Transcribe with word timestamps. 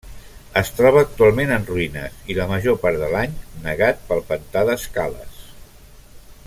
Es 0.61 0.69
troba 0.77 1.03
actualment 1.07 1.51
en 1.57 1.67
ruïnes 1.67 2.15
i 2.35 2.39
la 2.39 2.47
major 2.53 2.79
part 2.87 2.99
de 3.03 3.11
l'any 3.13 3.37
negat 3.69 4.03
pel 4.09 4.27
pantà 4.31 4.65
d'Escales. 4.71 5.45